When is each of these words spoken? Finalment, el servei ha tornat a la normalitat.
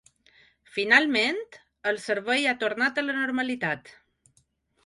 Finalment, 0.77 1.37
el 1.91 2.01
servei 2.07 2.49
ha 2.53 2.57
tornat 2.65 3.01
a 3.03 3.07
la 3.07 3.19
normalitat. 3.21 3.97